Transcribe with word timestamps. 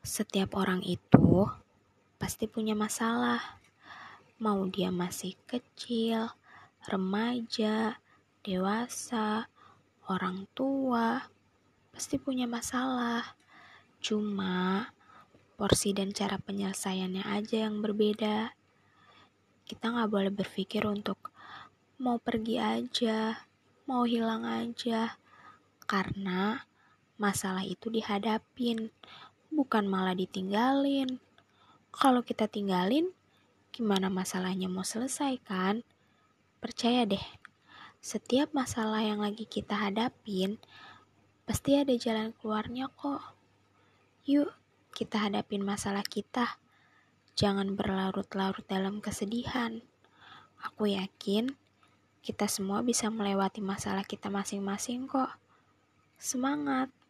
Setiap 0.00 0.56
orang 0.56 0.80
itu 0.80 1.44
pasti 2.16 2.48
punya 2.48 2.72
masalah. 2.72 3.60
Mau 4.40 4.64
dia 4.64 4.88
masih 4.88 5.36
kecil, 5.44 6.32
remaja, 6.88 8.00
dewasa, 8.40 9.52
orang 10.08 10.48
tua, 10.56 11.28
pasti 11.92 12.16
punya 12.16 12.48
masalah. 12.48 13.36
Cuma 14.00 14.88
porsi 15.60 15.92
dan 15.92 16.16
cara 16.16 16.40
penyelesaiannya 16.40 17.28
aja 17.28 17.68
yang 17.68 17.84
berbeda. 17.84 18.56
Kita 19.68 19.84
nggak 19.92 20.08
boleh 20.08 20.32
berpikir 20.32 20.88
untuk 20.88 21.28
mau 22.00 22.16
pergi 22.16 22.56
aja, 22.56 23.36
mau 23.84 24.08
hilang 24.08 24.48
aja, 24.48 25.20
karena 25.84 26.64
masalah 27.20 27.68
itu 27.68 27.92
dihadapin, 27.92 28.88
bukan 29.50 29.84
malah 29.84 30.14
ditinggalin. 30.14 31.18
Kalau 31.90 32.22
kita 32.22 32.46
tinggalin, 32.46 33.10
gimana 33.74 34.06
masalahnya 34.06 34.70
mau 34.70 34.86
selesai 34.86 35.42
kan? 35.42 35.82
Percaya 36.62 37.02
deh, 37.04 37.22
setiap 38.00 38.56
masalah 38.56 39.04
yang 39.04 39.20
lagi 39.20 39.44
kita 39.44 39.76
hadapin, 39.76 40.56
pasti 41.44 41.76
ada 41.76 41.92
jalan 41.98 42.32
keluarnya 42.38 42.88
kok. 42.94 43.20
Yuk, 44.24 44.48
kita 44.94 45.28
hadapin 45.28 45.60
masalah 45.60 46.06
kita. 46.06 46.56
Jangan 47.34 47.74
berlarut-larut 47.74 48.64
dalam 48.64 49.04
kesedihan. 49.04 49.84
Aku 50.60 50.88
yakin 50.88 51.56
kita 52.20 52.48
semua 52.52 52.84
bisa 52.84 53.08
melewati 53.08 53.64
masalah 53.64 54.04
kita 54.04 54.28
masing-masing 54.28 55.08
kok. 55.08 55.32
Semangat! 56.20 56.92